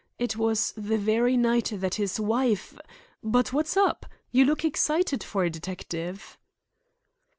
It 0.17 0.35
was 0.35 0.73
the 0.75 0.97
very 0.97 1.37
night 1.37 1.71
that 1.75 1.93
his 1.93 2.19
wife— 2.19 2.75
But 3.21 3.53
what's 3.53 3.77
up? 3.77 4.07
You 4.31 4.45
look 4.45 4.65
excited 4.65 5.23
for 5.23 5.43
a 5.43 5.49
detective." 5.51 6.39